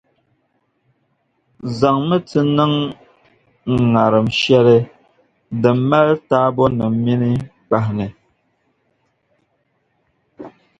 [1.79, 4.77] zaŋmi tiniŋŋarim shεli
[5.61, 7.31] din mali taabonim’ mini
[7.67, 8.07] kpahi ni.